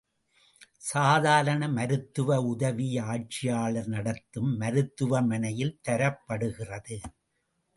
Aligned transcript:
சாதாரண 0.83 1.67
மருத்துவ 1.67 2.37
உதவி 2.43 2.97
ஆட்சியாளர் 3.05 3.87
நடத்தும் 3.87 4.49
மருத்துவமனையில் 4.57 5.79
தரப்படுகிறது. 5.89 6.97